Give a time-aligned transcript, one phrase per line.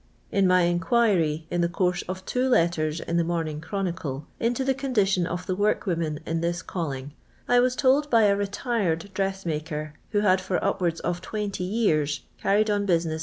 [0.31, 4.73] In my inquiry ^in the, course of two letters in the Morning Chronicle) into the
[4.73, 7.13] condition of the workwomen in this call ing,
[7.47, 12.21] I was told by a retired dressmaker, who had j for upwards of twenty years
[12.41, 13.19] carried on business